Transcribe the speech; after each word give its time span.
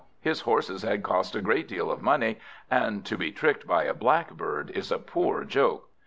His 0.19 0.41
horses 0.41 0.81
had 0.81 1.03
cost 1.03 1.35
a 1.35 1.43
great 1.43 1.67
deal 1.67 1.91
of 1.91 2.01
money; 2.01 2.39
and 2.71 3.05
to 3.05 3.15
be 3.19 3.31
tricked 3.31 3.67
by 3.67 3.83
a 3.83 3.93
Blackbird 3.93 4.71
is 4.71 4.91
a 4.91 4.97
poor 4.97 5.43
joke. 5.43 5.89